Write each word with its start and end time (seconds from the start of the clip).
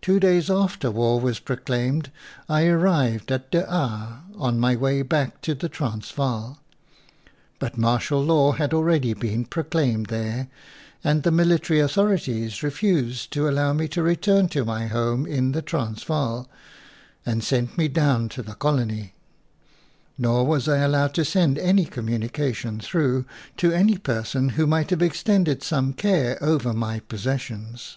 Two 0.00 0.18
days 0.18 0.50
after 0.50 0.90
war 0.90 1.20
was 1.20 1.38
proclaimed 1.38 2.10
I 2.48 2.66
ar 2.68 2.76
rived 2.78 3.30
at 3.30 3.48
De 3.52 3.64
Aar 3.72 4.24
on 4.34 4.58
my 4.58 4.74
way 4.74 5.02
back 5.02 5.40
to 5.42 5.54
the 5.54 5.68
Transvaal; 5.68 6.58
but 7.60 7.78
martial 7.78 8.20
law 8.24 8.50
had 8.54 8.74
already 8.74 9.14
FOREWORD 9.14 9.20
been 9.32 9.44
proclaimed 9.44 10.06
there, 10.06 10.48
and 11.04 11.22
the 11.22 11.30
military 11.30 11.78
authorities 11.78 12.64
refused 12.64 13.32
to 13.34 13.48
allow 13.48 13.72
me 13.72 13.86
to 13.86 14.02
re 14.02 14.16
turn 14.16 14.48
to 14.48 14.64
my 14.64 14.88
home 14.88 15.26
in 15.26 15.52
the 15.52 15.62
Transvaal 15.62 16.50
and 17.24 17.44
sent 17.44 17.78
me 17.78 17.86
down 17.86 18.28
to 18.30 18.42
the 18.42 18.56
Colony; 18.56 19.14
nor 20.18 20.44
was 20.44 20.66
I 20.66 20.78
allowed 20.78 21.14
to 21.14 21.24
send 21.24 21.56
any 21.56 21.84
communication 21.84 22.80
through, 22.80 23.26
to 23.58 23.70
any 23.70 23.96
person 23.96 24.48
who 24.58 24.66
might 24.66 24.90
have 24.90 25.02
extended 25.02 25.62
some 25.62 25.92
care 25.92 26.36
over 26.42 26.72
my 26.72 26.98
possessions. 26.98 27.96